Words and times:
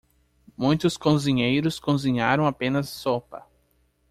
Muitos 0.57 0.97
cozinheiros 0.97 1.79
cozinharam 1.79 2.47
apenas 2.47 2.89
sopa. 2.89 3.45